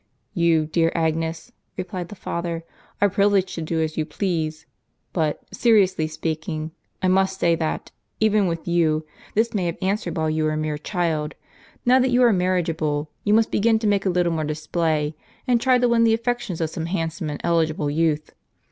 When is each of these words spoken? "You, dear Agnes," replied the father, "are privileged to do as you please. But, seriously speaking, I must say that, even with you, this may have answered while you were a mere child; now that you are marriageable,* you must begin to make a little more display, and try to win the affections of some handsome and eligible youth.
"You, 0.33 0.65
dear 0.65 0.91
Agnes," 0.95 1.51
replied 1.77 2.07
the 2.07 2.15
father, 2.15 2.63
"are 2.99 3.07
privileged 3.07 3.53
to 3.53 3.61
do 3.61 3.79
as 3.83 3.97
you 3.97 4.03
please. 4.03 4.65
But, 5.13 5.43
seriously 5.53 6.07
speaking, 6.07 6.71
I 7.03 7.07
must 7.07 7.39
say 7.39 7.53
that, 7.57 7.91
even 8.19 8.47
with 8.47 8.67
you, 8.67 9.05
this 9.35 9.53
may 9.53 9.67
have 9.67 9.77
answered 9.79 10.17
while 10.17 10.27
you 10.27 10.43
were 10.45 10.53
a 10.53 10.57
mere 10.57 10.79
child; 10.79 11.35
now 11.85 11.99
that 11.99 12.09
you 12.09 12.23
are 12.23 12.33
marriageable,* 12.33 13.11
you 13.23 13.35
must 13.35 13.51
begin 13.51 13.77
to 13.77 13.85
make 13.85 14.07
a 14.07 14.09
little 14.09 14.33
more 14.33 14.43
display, 14.43 15.15
and 15.47 15.61
try 15.61 15.77
to 15.77 15.87
win 15.87 16.03
the 16.03 16.15
affections 16.15 16.61
of 16.61 16.71
some 16.71 16.87
handsome 16.87 17.29
and 17.29 17.39
eligible 17.43 17.91
youth. 17.91 18.31